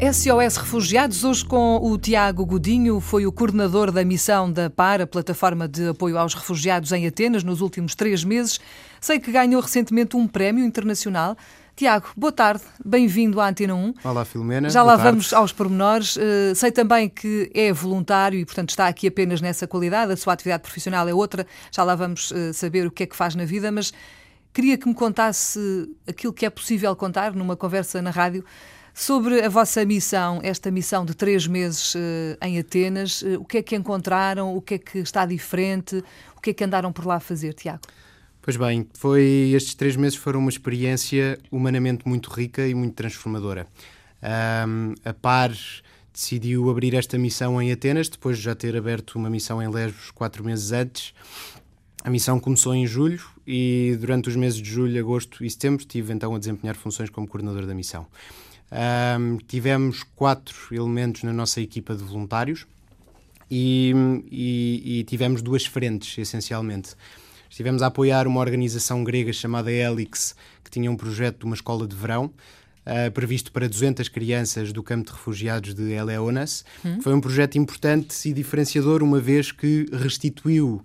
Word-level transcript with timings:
SOS 0.00 0.58
Refugiados, 0.58 1.24
hoje 1.24 1.44
com 1.44 1.76
o 1.82 1.98
Tiago 1.98 2.46
Godinho, 2.46 3.00
foi 3.00 3.26
o 3.26 3.32
coordenador 3.32 3.90
da 3.90 4.04
missão 4.04 4.50
da 4.50 4.70
PAR, 4.70 5.00
a 5.00 5.06
plataforma 5.08 5.66
de 5.66 5.88
apoio 5.88 6.16
aos 6.16 6.34
refugiados 6.34 6.92
em 6.92 7.04
Atenas, 7.04 7.42
nos 7.42 7.60
últimos 7.60 7.96
três 7.96 8.22
meses. 8.22 8.60
Sei 9.00 9.18
que 9.18 9.32
ganhou 9.32 9.60
recentemente 9.60 10.16
um 10.16 10.28
prémio 10.28 10.64
internacional. 10.64 11.36
Tiago, 11.74 12.10
boa 12.16 12.30
tarde, 12.30 12.62
bem-vindo 12.84 13.40
à 13.40 13.48
Antena 13.48 13.74
1. 13.74 13.94
Olá, 14.04 14.24
Filomena. 14.24 14.70
Já 14.70 14.84
lá 14.84 14.96
boa 14.96 15.10
vamos 15.10 15.32
aos 15.32 15.52
pormenores. 15.52 16.14
Uh, 16.14 16.54
sei 16.54 16.70
também 16.70 17.08
que 17.08 17.50
é 17.52 17.72
voluntário 17.72 18.38
e, 18.38 18.44
portanto, 18.44 18.70
está 18.70 18.86
aqui 18.86 19.08
apenas 19.08 19.40
nessa 19.40 19.66
qualidade. 19.66 20.12
A 20.12 20.16
sua 20.16 20.32
atividade 20.32 20.62
profissional 20.62 21.08
é 21.08 21.14
outra. 21.14 21.44
Já 21.72 21.82
lá 21.82 21.96
vamos 21.96 22.30
uh, 22.30 22.54
saber 22.54 22.86
o 22.86 22.90
que 22.92 23.02
é 23.02 23.06
que 23.06 23.16
faz 23.16 23.34
na 23.34 23.44
vida, 23.44 23.72
mas 23.72 23.92
queria 24.54 24.78
que 24.78 24.86
me 24.86 24.94
contasse 24.94 25.58
aquilo 26.06 26.32
que 26.32 26.46
é 26.46 26.50
possível 26.50 26.94
contar 26.94 27.34
numa 27.34 27.56
conversa 27.56 28.00
na 28.00 28.10
rádio 28.10 28.44
Sobre 29.00 29.44
a 29.44 29.48
vossa 29.48 29.84
missão, 29.84 30.40
esta 30.42 30.72
missão 30.72 31.04
de 31.04 31.14
três 31.14 31.46
meses 31.46 31.94
uh, 31.94 31.98
em 32.42 32.58
Atenas, 32.58 33.22
uh, 33.22 33.38
o 33.38 33.44
que 33.44 33.58
é 33.58 33.62
que 33.62 33.76
encontraram, 33.76 34.56
o 34.56 34.60
que 34.60 34.74
é 34.74 34.78
que 34.78 34.98
está 34.98 35.24
diferente, 35.24 36.02
o 36.36 36.40
que 36.40 36.50
é 36.50 36.52
que 36.52 36.64
andaram 36.64 36.92
por 36.92 37.06
lá 37.06 37.14
a 37.14 37.20
fazer, 37.20 37.54
Tiago? 37.54 37.82
Pois 38.42 38.56
bem, 38.56 38.88
foi, 38.94 39.52
estes 39.54 39.76
três 39.76 39.94
meses 39.94 40.18
foram 40.18 40.40
uma 40.40 40.50
experiência 40.50 41.38
humanamente 41.48 42.08
muito 42.08 42.28
rica 42.28 42.66
e 42.66 42.74
muito 42.74 42.96
transformadora. 42.96 43.68
Um, 44.66 44.94
a 45.04 45.14
PAR 45.14 45.52
decidiu 46.12 46.68
abrir 46.68 46.92
esta 46.94 47.16
missão 47.16 47.62
em 47.62 47.70
Atenas, 47.70 48.08
depois 48.08 48.36
de 48.36 48.42
já 48.42 48.56
ter 48.56 48.76
aberto 48.76 49.14
uma 49.14 49.30
missão 49.30 49.62
em 49.62 49.68
Lesbos 49.68 50.10
quatro 50.10 50.42
meses 50.42 50.72
antes. 50.72 51.14
A 52.02 52.10
missão 52.10 52.40
começou 52.40 52.74
em 52.74 52.84
julho 52.84 53.24
e 53.46 53.96
durante 54.00 54.28
os 54.28 54.34
meses 54.34 54.60
de 54.60 54.68
julho, 54.68 54.98
agosto 54.98 55.44
e 55.44 55.48
setembro 55.48 55.82
estive 55.82 56.12
então 56.12 56.34
a 56.34 56.38
desempenhar 56.40 56.74
funções 56.74 57.10
como 57.10 57.28
coordenador 57.28 57.64
da 57.64 57.74
missão. 57.76 58.04
Um, 58.70 59.38
tivemos 59.38 60.02
quatro 60.14 60.54
elementos 60.70 61.22
na 61.22 61.32
nossa 61.32 61.60
equipa 61.60 61.94
de 61.94 62.04
voluntários 62.04 62.66
e, 63.50 63.94
e, 64.30 65.00
e, 65.00 65.04
tivemos 65.04 65.40
duas 65.40 65.64
frentes, 65.64 66.18
essencialmente. 66.18 66.94
Estivemos 67.48 67.80
a 67.80 67.86
apoiar 67.86 68.26
uma 68.26 68.40
organização 68.40 69.02
grega 69.02 69.32
chamada 69.32 69.72
Helix, 69.72 70.36
que 70.62 70.70
tinha 70.70 70.90
um 70.90 70.96
projeto 70.96 71.40
de 71.40 71.44
uma 71.46 71.54
escola 71.54 71.86
de 71.88 71.96
verão, 71.96 72.26
uh, 72.26 73.10
previsto 73.12 73.50
para 73.50 73.66
200 73.66 74.08
crianças 74.10 74.70
do 74.70 74.82
campo 74.82 75.06
de 75.06 75.12
refugiados 75.12 75.74
de 75.74 75.90
Eleonas. 75.92 76.62
Hum. 76.84 77.00
Foi 77.00 77.14
um 77.14 77.20
projeto 77.22 77.56
importante 77.56 78.28
e 78.28 78.34
diferenciador, 78.34 79.02
uma 79.02 79.18
vez 79.18 79.50
que 79.50 79.86
restituiu 79.92 80.84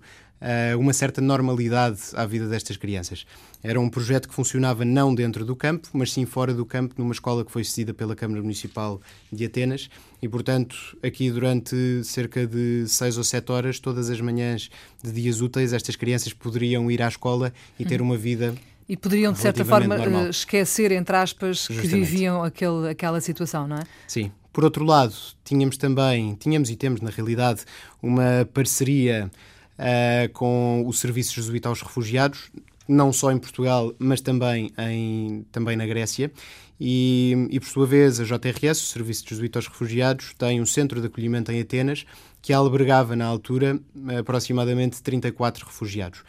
uma 0.78 0.92
certa 0.92 1.20
normalidade 1.20 2.00
à 2.14 2.26
vida 2.26 2.46
destas 2.46 2.76
crianças. 2.76 3.26
Era 3.62 3.80
um 3.80 3.88
projeto 3.88 4.28
que 4.28 4.34
funcionava 4.34 4.84
não 4.84 5.14
dentro 5.14 5.44
do 5.44 5.56
campo, 5.56 5.88
mas 5.92 6.12
sim 6.12 6.26
fora 6.26 6.52
do 6.52 6.66
campo, 6.66 6.94
numa 6.98 7.12
escola 7.12 7.44
que 7.44 7.50
foi 7.50 7.64
cedida 7.64 7.94
pela 7.94 8.14
Câmara 8.14 8.42
Municipal 8.42 9.00
de 9.32 9.46
Atenas. 9.46 9.88
E, 10.20 10.28
portanto, 10.28 10.76
aqui 11.02 11.30
durante 11.30 12.04
cerca 12.04 12.46
de 12.46 12.84
seis 12.86 13.16
ou 13.16 13.24
sete 13.24 13.50
horas, 13.50 13.78
todas 13.78 14.10
as 14.10 14.20
manhãs 14.20 14.70
de 15.02 15.12
dias 15.12 15.40
úteis, 15.40 15.72
estas 15.72 15.96
crianças 15.96 16.34
poderiam 16.34 16.90
ir 16.90 17.00
à 17.00 17.08
escola 17.08 17.54
e 17.78 17.84
ter 17.86 18.02
uma 18.02 18.18
vida. 18.18 18.54
E 18.86 18.98
poderiam, 18.98 19.32
de 19.32 19.38
certa 19.38 19.64
forma, 19.64 19.96
normal. 19.96 20.28
esquecer, 20.28 20.92
entre 20.92 21.16
aspas, 21.16 21.60
Justamente. 21.60 21.88
que 21.88 21.88
viviam 21.88 22.44
aquele, 22.44 22.90
aquela 22.90 23.20
situação, 23.20 23.66
não 23.66 23.78
é? 23.78 23.82
Sim. 24.06 24.30
Por 24.52 24.62
outro 24.62 24.84
lado, 24.84 25.14
tínhamos 25.42 25.76
também, 25.76 26.34
tínhamos 26.34 26.70
e 26.70 26.76
temos, 26.76 27.00
na 27.00 27.10
realidade, 27.10 27.62
uma 28.02 28.48
parceria 28.52 29.30
uh, 29.78 30.32
com 30.32 30.84
o 30.86 30.92
Serviço 30.92 31.34
Jesuíta 31.34 31.68
aos 31.68 31.82
Refugiados, 31.82 32.50
não 32.88 33.12
só 33.12 33.32
em 33.32 33.38
Portugal, 33.38 33.94
mas 33.98 34.20
também, 34.20 34.70
em, 34.78 35.46
também 35.50 35.76
na 35.76 35.86
Grécia. 35.86 36.30
E, 36.80 37.48
e, 37.50 37.60
por 37.60 37.68
sua 37.68 37.86
vez, 37.86 38.20
a 38.20 38.24
JRS, 38.24 38.82
o 38.82 38.86
Serviço 38.86 39.24
Jesuíta 39.28 39.58
aos 39.58 39.68
Refugiados, 39.68 40.34
tem 40.36 40.60
um 40.60 40.66
centro 40.66 41.00
de 41.00 41.06
acolhimento 41.06 41.52
em 41.52 41.60
Atenas 41.60 42.04
que 42.42 42.52
albergava, 42.52 43.16
na 43.16 43.24
altura, 43.24 43.80
aproximadamente 44.18 45.02
34 45.02 45.64
refugiados. 45.64 46.22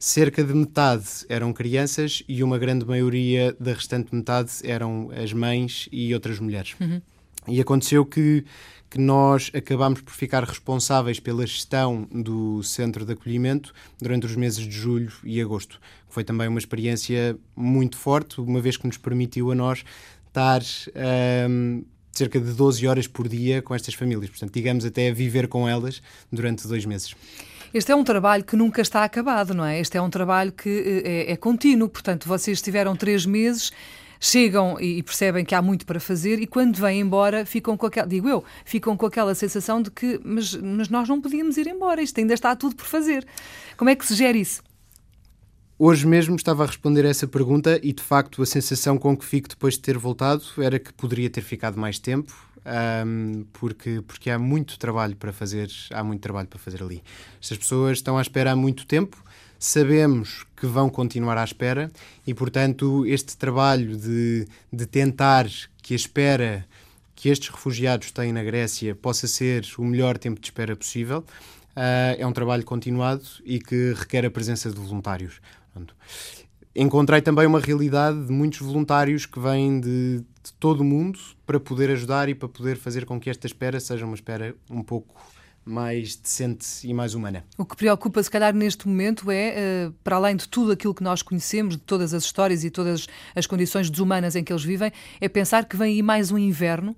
Cerca 0.00 0.42
de 0.42 0.52
metade 0.52 1.06
eram 1.28 1.52
crianças 1.52 2.24
e 2.26 2.42
uma 2.42 2.58
grande 2.58 2.84
maioria 2.84 3.54
da 3.60 3.74
restante 3.74 4.12
metade 4.12 4.50
eram 4.64 5.10
as 5.14 5.32
mães 5.32 5.88
e 5.92 6.12
outras 6.12 6.40
mulheres. 6.40 6.74
Uhum. 6.80 7.00
E 7.48 7.60
aconteceu 7.60 8.04
que 8.04 8.44
que 8.90 8.98
nós 8.98 9.52
acabámos 9.54 10.00
por 10.00 10.12
ficar 10.12 10.42
responsáveis 10.42 11.20
pela 11.20 11.46
gestão 11.46 12.08
do 12.10 12.60
centro 12.64 13.06
de 13.06 13.12
acolhimento 13.12 13.72
durante 14.02 14.26
os 14.26 14.34
meses 14.34 14.66
de 14.66 14.72
julho 14.72 15.12
e 15.22 15.40
agosto. 15.40 15.80
Foi 16.08 16.24
também 16.24 16.48
uma 16.48 16.58
experiência 16.58 17.38
muito 17.54 17.96
forte, 17.96 18.40
uma 18.40 18.60
vez 18.60 18.76
que 18.76 18.88
nos 18.88 18.96
permitiu 18.96 19.52
a 19.52 19.54
nós 19.54 19.84
estar 20.26 20.60
um, 21.48 21.84
cerca 22.10 22.40
de 22.40 22.52
12 22.52 22.84
horas 22.84 23.06
por 23.06 23.28
dia 23.28 23.62
com 23.62 23.76
estas 23.76 23.94
famílias. 23.94 24.28
Portanto, 24.28 24.52
digamos 24.52 24.84
até 24.84 25.12
viver 25.12 25.46
com 25.46 25.68
elas 25.68 26.02
durante 26.32 26.66
dois 26.66 26.84
meses. 26.84 27.14
Este 27.72 27.92
é 27.92 27.94
um 27.94 28.02
trabalho 28.02 28.42
que 28.42 28.56
nunca 28.56 28.82
está 28.82 29.04
acabado, 29.04 29.54
não 29.54 29.64
é? 29.64 29.78
Este 29.78 29.96
é 29.96 30.02
um 30.02 30.10
trabalho 30.10 30.50
que 30.50 30.68
eh, 31.04 31.28
é, 31.28 31.32
é 31.32 31.36
contínuo. 31.36 31.88
Portanto, 31.88 32.26
vocês 32.26 32.60
tiveram 32.60 32.96
três 32.96 33.24
meses 33.24 33.70
chegam 34.20 34.78
e 34.78 35.02
percebem 35.02 35.44
que 35.44 35.54
há 35.54 35.62
muito 35.62 35.86
para 35.86 35.98
fazer 35.98 36.40
e 36.40 36.46
quando 36.46 36.76
vêm 36.76 37.00
embora 37.00 37.46
ficam 37.46 37.74
com 37.76 37.86
aquela, 37.86 38.06
digo 38.06 38.28
eu, 38.28 38.44
ficam 38.66 38.94
com 38.94 39.06
aquela 39.06 39.34
sensação 39.34 39.80
de 39.80 39.90
que, 39.90 40.20
mas, 40.22 40.54
mas 40.54 40.90
nós 40.90 41.08
não 41.08 41.20
podíamos 41.20 41.56
ir 41.56 41.66
embora, 41.66 42.02
isto 42.02 42.20
ainda 42.20 42.34
está 42.34 42.54
tudo 42.54 42.76
por 42.76 42.84
fazer. 42.84 43.26
Como 43.78 43.88
é 43.88 43.96
que 43.96 44.06
se 44.06 44.14
gera 44.14 44.36
isso? 44.36 44.62
Hoje 45.78 46.06
mesmo 46.06 46.36
estava 46.36 46.64
a 46.64 46.66
responder 46.66 47.06
a 47.06 47.08
essa 47.08 47.26
pergunta 47.26 47.80
e, 47.82 47.94
de 47.94 48.02
facto, 48.02 48.42
a 48.42 48.46
sensação 48.46 48.98
com 48.98 49.16
que 49.16 49.24
fico 49.24 49.48
depois 49.48 49.74
de 49.74 49.80
ter 49.80 49.96
voltado 49.96 50.44
era 50.58 50.78
que 50.78 50.92
poderia 50.92 51.30
ter 51.30 51.40
ficado 51.40 51.80
mais 51.80 51.98
tempo, 51.98 52.34
um, 53.06 53.46
porque, 53.54 54.02
porque 54.06 54.28
há 54.28 54.38
muito 54.38 54.78
trabalho 54.78 55.16
para 55.16 55.32
fazer, 55.32 55.70
há 55.90 56.04
muito 56.04 56.20
trabalho 56.20 56.48
para 56.48 56.58
fazer 56.58 56.82
ali. 56.82 57.02
Estas 57.40 57.56
pessoas 57.56 57.96
estão 57.96 58.18
à 58.18 58.20
espera 58.20 58.52
há 58.52 58.56
muito 58.56 58.86
tempo, 58.86 59.16
sabemos 59.60 60.46
que 60.56 60.66
vão 60.66 60.88
continuar 60.88 61.36
à 61.36 61.44
espera 61.44 61.92
e, 62.26 62.32
portanto, 62.32 63.04
este 63.06 63.36
trabalho 63.36 63.94
de, 63.94 64.48
de 64.72 64.86
tentar 64.86 65.46
que 65.82 65.92
a 65.92 65.96
espera 65.96 66.66
que 67.14 67.28
estes 67.28 67.50
refugiados 67.50 68.10
têm 68.10 68.32
na 68.32 68.42
Grécia 68.42 68.94
possa 68.94 69.28
ser 69.28 69.66
o 69.76 69.84
melhor 69.84 70.16
tempo 70.16 70.40
de 70.40 70.46
espera 70.46 70.74
possível 70.74 71.18
uh, 71.76 72.16
é 72.18 72.26
um 72.26 72.32
trabalho 72.32 72.64
continuado 72.64 73.22
e 73.44 73.58
que 73.60 73.92
requer 73.92 74.24
a 74.24 74.30
presença 74.30 74.70
de 74.70 74.76
voluntários. 74.76 75.42
Portanto, 75.66 75.94
encontrei 76.74 77.20
também 77.20 77.46
uma 77.46 77.60
realidade 77.60 78.24
de 78.24 78.32
muitos 78.32 78.60
voluntários 78.60 79.26
que 79.26 79.38
vêm 79.38 79.78
de, 79.78 80.20
de 80.20 80.52
todo 80.58 80.80
o 80.80 80.84
mundo 80.84 81.18
para 81.44 81.60
poder 81.60 81.90
ajudar 81.90 82.30
e 82.30 82.34
para 82.34 82.48
poder 82.48 82.78
fazer 82.78 83.04
com 83.04 83.20
que 83.20 83.28
esta 83.28 83.46
espera 83.46 83.78
seja 83.78 84.06
uma 84.06 84.14
espera 84.14 84.54
um 84.70 84.82
pouco 84.82 85.14
mais 85.64 86.16
decente 86.16 86.66
e 86.84 86.92
mais 86.92 87.14
humana. 87.14 87.44
O 87.56 87.64
que 87.64 87.76
preocupa, 87.76 88.22
se 88.22 88.30
calhar, 88.30 88.54
neste 88.54 88.88
momento 88.88 89.30
é, 89.30 89.88
uh, 89.88 89.92
para 90.02 90.16
além 90.16 90.36
de 90.36 90.48
tudo 90.48 90.72
aquilo 90.72 90.94
que 90.94 91.02
nós 91.02 91.22
conhecemos, 91.22 91.76
de 91.76 91.82
todas 91.82 92.14
as 92.14 92.24
histórias 92.24 92.64
e 92.64 92.70
todas 92.70 93.06
as 93.34 93.46
condições 93.46 93.90
desumanas 93.90 94.34
em 94.36 94.42
que 94.42 94.52
eles 94.52 94.64
vivem, 94.64 94.90
é 95.20 95.28
pensar 95.28 95.64
que 95.66 95.76
vem 95.76 95.94
aí 95.94 96.02
mais 96.02 96.30
um 96.30 96.38
inverno 96.38 96.96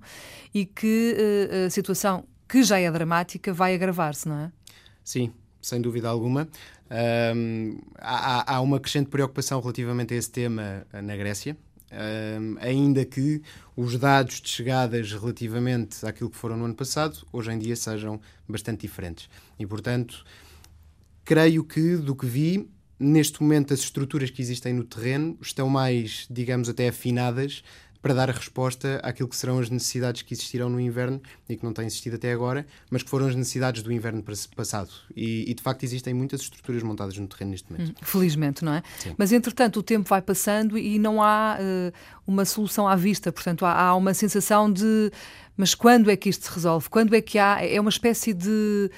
e 0.53 0.65
que 0.65 1.15
uh, 1.17 1.67
a 1.67 1.69
situação, 1.69 2.25
que 2.47 2.63
já 2.63 2.79
é 2.79 2.89
dramática, 2.91 3.53
vai 3.53 3.75
agravar-se, 3.75 4.27
não 4.27 4.39
é? 4.39 4.51
Sim, 5.03 5.31
sem 5.61 5.81
dúvida 5.81 6.07
alguma. 6.09 6.47
Um, 7.35 7.79
há, 7.97 8.55
há 8.55 8.61
uma 8.61 8.79
crescente 8.79 9.09
preocupação 9.09 9.59
relativamente 9.59 10.13
a 10.13 10.17
esse 10.17 10.29
tema 10.29 10.85
na 10.93 11.15
Grécia 11.17 11.57
ainda 12.59 13.05
que 13.05 13.41
os 13.75 13.97
dados 13.97 14.41
de 14.41 14.49
chegadas 14.49 15.11
relativamente 15.11 16.05
àquilo 16.05 16.29
que 16.29 16.37
foram 16.37 16.57
no 16.57 16.65
ano 16.65 16.75
passado, 16.75 17.25
hoje 17.31 17.51
em 17.51 17.57
dia 17.57 17.75
sejam 17.75 18.19
bastante 18.47 18.81
diferentes. 18.81 19.29
E, 19.59 19.65
portanto, 19.65 20.23
creio 21.23 21.63
que, 21.63 21.97
do 21.97 22.15
que 22.15 22.25
vi, 22.25 22.69
neste 22.99 23.41
momento 23.41 23.73
as 23.73 23.81
estruturas 23.81 24.29
que 24.29 24.41
existem 24.41 24.73
no 24.73 24.83
terreno 24.83 25.37
estão 25.41 25.69
mais, 25.69 26.27
digamos, 26.29 26.69
até 26.69 26.87
afinadas 26.87 27.63
para 28.03 28.13
dar 28.13 28.29
a 28.29 28.33
resposta 28.33 28.99
àquilo 29.01 29.29
que 29.29 29.35
serão 29.35 29.59
as 29.59 29.69
necessidades 29.69 30.21
que 30.21 30.33
existirão 30.33 30.69
no 30.69 30.77
inverno 30.77 31.21
e 31.47 31.55
que 31.55 31.63
não 31.63 31.71
têm 31.71 31.85
existido 31.85 32.17
até 32.17 32.33
agora, 32.33 32.67
mas 32.91 33.01
que 33.01 33.09
foram 33.09 33.27
as 33.27 33.35
necessidades 33.35 33.81
do 33.81 33.93
inverno 33.93 34.21
passado. 34.57 34.89
E, 35.15 35.49
e 35.49 35.53
de 35.53 35.63
facto 35.63 35.83
existem 35.83 36.13
muitas 36.13 36.41
estruturas 36.41 36.83
montadas 36.83 37.17
no 37.17 37.25
terreno 37.27 37.51
neste 37.51 37.71
momento. 37.71 37.91
Hum, 37.91 38.05
felizmente, 38.05 38.65
não 38.65 38.73
é? 38.73 38.83
Sim. 38.99 39.15
Mas 39.17 39.31
entretanto 39.31 39.79
o 39.79 39.83
tempo 39.83 40.07
vai 40.09 40.21
passando 40.21 40.77
e 40.77 40.99
não 40.99 41.23
há 41.23 41.57
uh, 41.57 41.93
uma 42.27 42.43
solução 42.43 42.85
à 42.85 42.95
vista, 42.97 43.31
portanto 43.31 43.65
há, 43.65 43.73
há 43.73 43.95
uma 43.95 44.13
sensação 44.13 44.71
de 44.71 45.09
mas 45.55 45.73
quando 45.73 46.11
é 46.11 46.17
que 46.17 46.29
isto 46.29 46.43
se 46.43 46.51
resolve? 46.51 46.89
Quando 46.89 47.15
é 47.15 47.21
que 47.21 47.39
há. 47.39 47.63
É 47.65 47.79
uma 47.79 47.89
espécie 47.89 48.33
de 48.33 48.91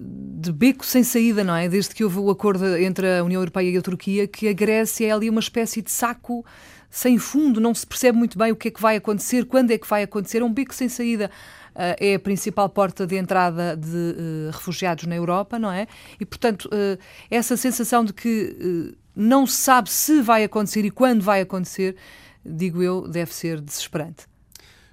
de 0.00 0.50
beco 0.50 0.86
sem 0.86 1.04
saída, 1.04 1.44
não 1.44 1.54
é? 1.54 1.68
Desde 1.68 1.94
que 1.94 2.02
houve 2.02 2.18
o 2.18 2.30
acordo 2.30 2.64
entre 2.78 3.18
a 3.18 3.22
União 3.22 3.40
Europeia 3.40 3.70
e 3.70 3.76
a 3.76 3.82
Turquia, 3.82 4.26
que 4.26 4.48
a 4.48 4.52
Grécia 4.52 5.06
é 5.06 5.10
ali 5.10 5.28
uma 5.28 5.40
espécie 5.40 5.82
de 5.82 5.90
saco 5.90 6.44
sem 6.92 7.16
fundo, 7.16 7.58
não 7.58 7.74
se 7.74 7.86
percebe 7.86 8.18
muito 8.18 8.36
bem 8.36 8.52
o 8.52 8.56
que 8.56 8.68
é 8.68 8.70
que 8.70 8.80
vai 8.80 8.96
acontecer, 8.96 9.46
quando 9.46 9.70
é 9.70 9.78
que 9.78 9.88
vai 9.88 10.02
acontecer, 10.02 10.42
é 10.42 10.44
um 10.44 10.52
beco 10.52 10.74
sem 10.74 10.90
saída. 10.90 11.30
Uh, 11.70 11.96
é 11.98 12.14
a 12.16 12.20
principal 12.20 12.68
porta 12.68 13.06
de 13.06 13.16
entrada 13.16 13.74
de 13.74 13.88
uh, 13.88 14.50
refugiados 14.52 15.06
na 15.06 15.16
Europa, 15.16 15.58
não 15.58 15.72
é? 15.72 15.86
E, 16.20 16.26
portanto, 16.26 16.66
uh, 16.66 16.98
essa 17.30 17.56
sensação 17.56 18.04
de 18.04 18.12
que 18.12 18.94
não 19.16 19.46
se 19.46 19.56
sabe 19.56 19.90
se 19.90 20.20
vai 20.20 20.44
acontecer 20.44 20.84
e 20.84 20.90
quando 20.90 21.22
vai 21.22 21.40
acontecer, 21.40 21.96
digo 22.44 22.82
eu, 22.82 23.08
deve 23.08 23.32
ser 23.32 23.58
desesperante. 23.58 24.26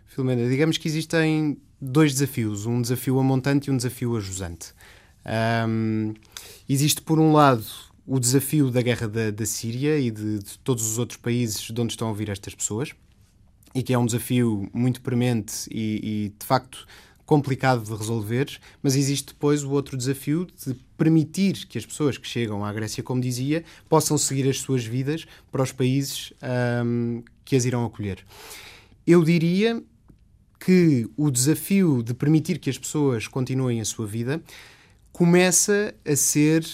Filomena, 0.06 0.48
digamos 0.48 0.78
que 0.78 0.88
existem 0.88 1.58
dois 1.82 2.14
desafios, 2.14 2.66
um 2.66 2.82
desafio 2.82 3.20
a 3.20 3.24
montante 3.24 3.70
e 3.70 3.74
um 3.74 3.76
desafio 3.76 4.16
a 4.16 4.22
jusante. 4.22 4.74
Um, 5.68 6.14
existe, 6.70 7.02
por 7.02 7.20
um 7.20 7.34
lado, 7.34 7.66
o 8.10 8.20
desafio 8.20 8.72
da 8.72 8.82
guerra 8.82 9.08
da, 9.08 9.30
da 9.30 9.46
Síria 9.46 10.00
e 10.00 10.10
de, 10.10 10.40
de, 10.40 10.58
todos 10.60 10.84
os 10.90 10.98
outros 10.98 11.18
países 11.18 11.62
de 11.62 11.80
onde 11.80 11.94
estão 11.94 12.10
a 12.10 12.14
vir 12.14 12.30
estas 12.30 12.56
pessoas, 12.56 12.92
e 13.76 13.84
que 13.84 13.94
é 13.94 13.98
um 14.00 14.06
desafio 14.06 14.68
muito 14.74 15.00
premente 15.02 15.70
e, 15.70 16.00
e 16.02 16.34
de 16.40 16.46
facto 16.46 16.88
complicado 17.24 17.84
de 17.84 17.94
resolver, 17.96 18.60
mas 18.82 18.96
existe 18.96 19.28
depois 19.28 19.64
o 19.64 19.70
outro 19.70 19.96
desafio 19.96 20.48
de 20.66 20.74
permitir 20.98 21.68
que 21.68 21.78
as 21.78 21.86
pessoas 21.86 22.18
que 22.18 22.28
chegam 22.28 22.66
à 22.66 22.74
Grécia, 22.74 23.04
como 23.04 23.22
dizia, 23.22 23.64
possam 23.88 24.18
seguir 24.18 24.50
as 24.50 24.58
suas 24.58 24.84
vidas 24.84 25.28
para 25.52 25.62
os 25.62 25.72
países 25.72 26.34
um, 26.84 27.22
que 27.46 27.56
as 27.56 27.66
irão 27.66 27.86
acolher. 27.86 28.26
Eu 29.06 29.24
diria 29.24 29.84
que 30.60 31.08
o 31.16 31.30
desafio 31.30 32.02
de 32.02 32.16
permitir 32.16 32.58
que 32.58 32.72
as 32.72 32.78
pessoas 32.80 33.28
continuem 33.28 33.80
a 33.80 33.86
sua 33.86 34.08
vida 34.08 34.42
começa 35.12 35.94
a 36.06 36.16
ser 36.16 36.66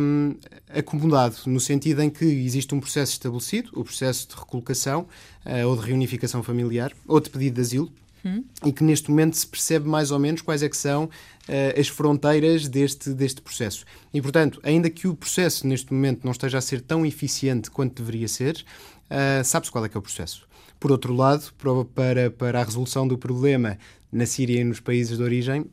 um, 0.00 0.34
acomodado, 0.70 1.36
no 1.46 1.60
sentido 1.60 2.02
em 2.02 2.10
que 2.10 2.24
existe 2.24 2.74
um 2.74 2.80
processo 2.80 3.12
estabelecido, 3.12 3.70
o 3.74 3.84
processo 3.84 4.28
de 4.28 4.34
recolocação 4.34 5.06
uh, 5.44 5.66
ou 5.68 5.76
de 5.76 5.86
reunificação 5.86 6.42
familiar, 6.42 6.92
ou 7.06 7.20
de 7.20 7.28
pedido 7.30 7.54
de 7.54 7.60
asilo, 7.60 7.92
hum. 8.24 8.44
e 8.64 8.72
que 8.72 8.82
neste 8.82 9.10
momento 9.10 9.36
se 9.36 9.46
percebe 9.46 9.88
mais 9.88 10.10
ou 10.10 10.18
menos 10.18 10.40
quais 10.40 10.62
é 10.62 10.68
que 10.68 10.76
são 10.76 11.04
uh, 11.04 11.80
as 11.80 11.88
fronteiras 11.88 12.68
deste, 12.68 13.10
deste 13.10 13.42
processo. 13.42 13.84
E, 14.12 14.22
portanto, 14.22 14.60
ainda 14.62 14.88
que 14.88 15.06
o 15.06 15.14
processo 15.14 15.66
neste 15.66 15.92
momento 15.92 16.24
não 16.24 16.32
esteja 16.32 16.58
a 16.58 16.62
ser 16.62 16.80
tão 16.80 17.04
eficiente 17.04 17.70
quanto 17.70 18.02
deveria 18.02 18.28
ser, 18.28 18.64
uh, 19.10 19.44
sabe-se 19.44 19.70
qual 19.70 19.84
é 19.84 19.88
que 19.88 19.96
é 19.96 20.00
o 20.00 20.02
processo. 20.02 20.48
Por 20.80 20.92
outro 20.92 21.12
lado, 21.12 21.52
para, 21.94 22.30
para 22.30 22.60
a 22.60 22.64
resolução 22.64 23.06
do 23.06 23.18
problema 23.18 23.76
na 24.10 24.26
Síria 24.26 24.60
e 24.60 24.64
nos 24.64 24.80
países 24.80 25.16
de 25.16 25.22
origem, 25.22 25.60
uh, 25.60 25.70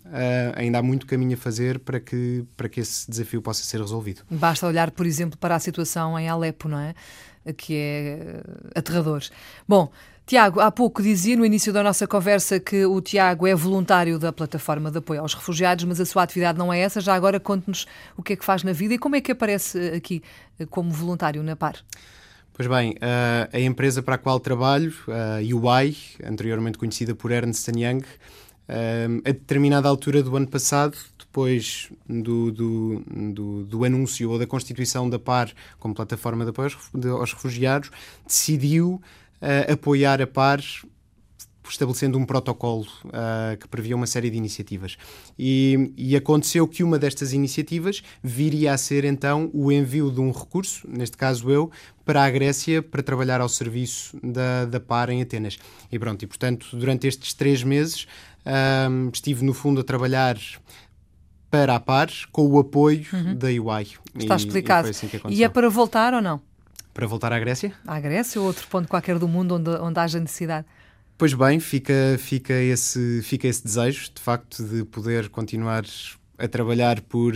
ainda 0.56 0.80
há 0.80 0.84
muito 0.84 1.06
caminho 1.06 1.34
a 1.36 1.38
fazer 1.38 1.80
para 1.80 2.00
que, 2.00 2.44
para 2.58 2.68
que 2.68 2.80
esse 2.82 3.10
desafio 3.10 3.42
possa 3.42 3.64
ser 3.64 3.80
resolvido. 3.80 4.22
Basta 4.30 4.68
olhar, 4.68 4.92
por 4.92 5.06
exemplo, 5.06 5.38
para 5.38 5.56
a 5.56 5.60
situação 5.60 6.18
em 6.20 6.28
Alepo, 6.28 6.68
não 6.68 6.80
é? 6.80 6.94
Que 7.54 7.76
é 7.76 8.42
aterrador. 8.76 9.24
Bom, 9.68 9.92
Tiago, 10.26 10.60
há 10.60 10.72
pouco 10.72 11.04
dizia 11.04 11.38
no 11.38 11.46
início 11.46 11.72
da 11.72 11.84
nossa 11.84 12.08
conversa 12.08 12.60
que 12.60 12.84
o 12.84 13.00
Tiago 13.00 13.46
é 13.46 13.54
voluntário 13.54 14.18
da 14.18 14.34
plataforma 14.34 14.90
de 14.90 14.98
apoio 14.98 15.22
aos 15.22 15.36
refugiados, 15.36 15.86
mas 15.86 16.02
a 16.02 16.06
sua 16.06 16.24
atividade 16.24 16.58
não 16.58 16.74
é 16.74 16.80
essa. 16.80 17.00
Já 17.00 17.14
agora 17.14 17.40
conte-nos 17.40 17.86
o 18.18 18.24
que 18.24 18.34
é 18.34 18.36
que 18.36 18.44
faz 18.44 18.64
na 18.64 18.72
vida 18.72 18.96
e 18.96 18.98
como 18.98 19.16
é 19.16 19.22
que 19.22 19.32
aparece 19.32 19.78
aqui 19.90 20.24
como 20.72 20.90
voluntário 20.90 21.44
na 21.44 21.56
PAR. 21.56 21.76
Pois 22.58 22.70
bem, 22.70 22.96
a 23.52 23.60
empresa 23.60 24.02
para 24.02 24.16
a 24.16 24.18
qual 24.18 24.40
trabalho, 24.40 24.94
a 25.10 25.40
UI, 25.42 25.98
anteriormente 26.24 26.78
conhecida 26.78 27.14
por 27.14 27.30
Ernst 27.30 27.68
Young, 27.68 28.02
a 29.26 29.32
determinada 29.34 29.90
altura 29.90 30.24
do 30.24 30.34
ano 30.38 30.48
passado, 30.48 30.96
depois 31.20 31.92
do, 32.08 32.54
do, 32.54 33.04
do, 33.34 33.66
do, 33.66 33.84
anúncio 33.84 34.32
ou 34.32 34.40
da 34.40 34.48
constituição 34.48 35.10
da 35.10 35.20
PAR 35.20 35.52
como 35.78 35.94
plataforma 35.94 36.46
de 36.46 36.52
apoio 36.52 36.72
aos 37.20 37.34
refugiados, 37.34 37.92
decidiu 38.26 39.02
apoiar 39.70 40.22
a 40.22 40.28
PAR 40.28 40.62
estabelecendo 41.70 42.18
um 42.18 42.26
protocolo 42.26 42.86
uh, 43.06 43.58
que 43.60 43.68
previa 43.68 43.96
uma 43.96 44.08
série 44.08 44.30
de 44.30 44.38
iniciativas. 44.38 44.98
E, 45.38 45.94
e, 45.98 46.16
aconteceu 46.16 46.68
que 46.68 46.84
uma 46.84 46.98
destas 47.00 47.34
iniciativas 47.34 48.04
viria 48.24 48.74
a 48.74 48.78
ser 48.78 49.06
então 49.06 49.50
o 49.54 49.72
envio 49.72 50.12
de 50.12 50.20
um 50.20 50.32
recurso, 50.32 50.88
neste 50.88 51.18
caso 51.18 51.50
eu, 51.50 51.72
para 52.04 52.24
a 52.24 52.30
Grécia 52.30 52.82
para 52.82 53.02
trabalhar 53.02 53.42
ao 53.42 53.50
serviço 53.50 54.18
da, 54.24 54.66
da 54.66 54.80
PAR 54.80 55.10
em 55.10 55.22
Atenas. 55.22 55.58
E 55.92 55.98
pronto, 55.98 56.24
e 56.24 56.28
portanto, 56.28 56.68
durante 56.74 57.08
estes 57.08 57.34
três 57.34 57.64
meses 57.64 58.08
um, 58.46 59.10
estive 59.12 59.44
no 59.44 59.54
fundo 59.54 59.82
a 59.82 59.84
trabalhar 59.84 60.38
para 61.50 61.76
a 61.76 61.80
PAR 61.80 62.10
com 62.32 62.48
o 62.48 62.60
apoio 62.60 63.06
uhum. 63.12 63.36
da 63.36 63.48
UI. 63.48 63.88
Está 64.16 64.36
e, 64.36 64.38
explicado. 64.38 64.88
E, 64.88 64.92
assim 64.92 65.10
e 65.30 65.44
é 65.44 65.50
para 65.50 65.70
voltar 65.70 66.14
ou 66.14 66.22
não? 66.22 66.42
Para 66.94 67.08
voltar 67.08 67.34
à 67.34 67.40
Grécia? 67.40 67.74
À 67.86 68.00
Grécia 68.00 68.40
ou 68.40 68.48
outro 68.48 68.68
ponto 68.68 68.88
qualquer 68.88 69.20
do 69.20 69.28
mundo 69.28 69.56
onde, 69.56 69.70
onde 69.70 70.00
haja 70.00 70.20
necessidade? 70.20 70.66
Pois 71.18 71.34
bem, 71.34 71.62
fica, 71.62 72.18
fica, 72.20 72.54
esse, 72.54 73.22
fica 73.24 73.48
esse 73.48 73.64
desejo, 73.64 74.12
de 74.14 74.22
facto, 74.22 74.62
de 74.62 74.84
poder 74.84 75.30
continuar 75.30 75.86
a 76.38 76.46
trabalhar 76.46 77.00
por, 77.02 77.34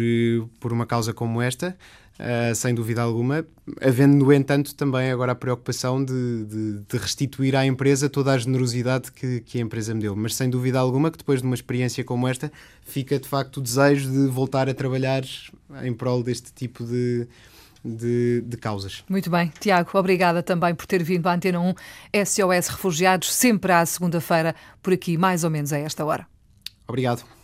por 0.59 0.73
uma 0.73 0.85
causa 0.85 1.13
como 1.13 1.41
esta, 1.41 1.77
uh, 2.19 2.53
sem 2.53 2.75
dúvida 2.75 3.01
alguma, 3.01 3.45
havendo, 3.81 4.25
no 4.25 4.33
entanto, 4.33 4.75
também 4.75 5.09
agora 5.09 5.31
a 5.31 5.35
preocupação 5.35 6.03
de, 6.03 6.43
de, 6.43 6.79
de, 6.79 6.97
restituir 6.97 7.55
à 7.55 7.65
empresa 7.65 8.09
toda 8.09 8.33
a 8.33 8.37
generosidade 8.37 9.13
que, 9.13 9.39
que 9.39 9.57
a 9.59 9.61
empresa 9.61 9.93
me 9.93 10.01
deu. 10.01 10.13
Mas 10.13 10.35
sem 10.35 10.49
dúvida 10.49 10.77
alguma 10.77 11.09
que 11.09 11.17
depois 11.17 11.39
de 11.39 11.47
uma 11.47 11.55
experiência 11.55 12.03
como 12.03 12.27
esta, 12.27 12.51
fica 12.81 13.17
de 13.17 13.29
facto 13.29 13.57
o 13.57 13.61
desejo 13.61 14.11
de 14.11 14.27
voltar 14.27 14.67
a 14.67 14.73
trabalhar 14.73 15.23
em 15.83 15.93
prol 15.93 16.21
deste 16.21 16.51
tipo 16.51 16.83
de 16.83 17.29
de, 17.83 18.41
de, 18.41 18.57
causas. 18.57 19.03
Muito 19.09 19.29
bem. 19.29 19.51
Tiago, 19.59 19.89
obrigada 19.93 20.43
também 20.43 20.75
por 20.75 20.85
ter 20.85 21.01
vindo 21.03 21.27
à 21.27 21.33
Antena 21.33 21.59
1 21.59 21.73
SOS 22.25 22.67
Refugiados, 22.67 23.33
sempre 23.33 23.71
à 23.71 23.85
segunda-feira, 23.85 24.55
por 24.81 24.93
aqui, 24.93 25.17
mais 25.17 25.43
ou 25.43 25.49
menos 25.49 25.71
a 25.71 25.77
esta 25.77 26.05
hora. 26.05 26.27
Obrigado. 26.87 27.38